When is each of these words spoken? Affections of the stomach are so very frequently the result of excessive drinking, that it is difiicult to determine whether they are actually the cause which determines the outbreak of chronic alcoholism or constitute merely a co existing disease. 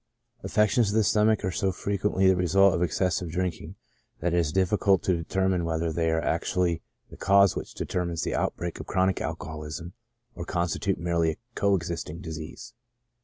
Affections 0.43 0.89
of 0.89 0.95
the 0.95 1.03
stomach 1.03 1.45
are 1.45 1.51
so 1.51 1.67
very 1.69 1.73
frequently 1.77 2.27
the 2.27 2.35
result 2.35 2.73
of 2.73 2.81
excessive 2.81 3.29
drinking, 3.29 3.75
that 4.19 4.33
it 4.33 4.37
is 4.39 4.51
difiicult 4.51 5.03
to 5.03 5.15
determine 5.15 5.63
whether 5.63 5.93
they 5.93 6.09
are 6.09 6.19
actually 6.23 6.81
the 7.11 7.17
cause 7.17 7.55
which 7.55 7.75
determines 7.75 8.23
the 8.23 8.33
outbreak 8.33 8.79
of 8.79 8.87
chronic 8.87 9.21
alcoholism 9.21 9.93
or 10.33 10.43
constitute 10.43 10.97
merely 10.97 11.29
a 11.33 11.37
co 11.53 11.75
existing 11.75 12.19
disease. 12.19 12.73